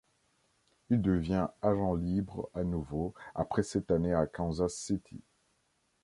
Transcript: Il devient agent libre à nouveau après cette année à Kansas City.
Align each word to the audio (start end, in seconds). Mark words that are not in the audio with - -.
Il 0.89 0.99
devient 0.99 1.49
agent 1.61 1.93
libre 1.93 2.49
à 2.55 2.63
nouveau 2.63 3.13
après 3.35 3.61
cette 3.61 3.91
année 3.91 4.15
à 4.15 4.25
Kansas 4.25 4.73
City. 4.75 5.21